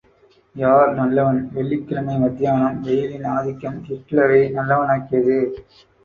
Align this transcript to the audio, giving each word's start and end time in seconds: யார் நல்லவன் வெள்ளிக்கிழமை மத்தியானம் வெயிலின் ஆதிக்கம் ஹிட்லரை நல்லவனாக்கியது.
யார் 0.55 0.91
நல்லவன் 0.93 1.49
வெள்ளிக்கிழமை 1.53 2.15
மத்தியானம் 2.17 2.79
வெயிலின் 2.81 3.27
ஆதிக்கம் 3.33 3.77
ஹிட்லரை 3.89 4.41
நல்லவனாக்கியது. 4.57 5.37